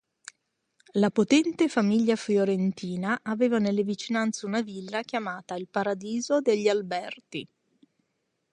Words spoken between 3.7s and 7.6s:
vicinanze una villa chiamata il "Paradiso degli Alberti".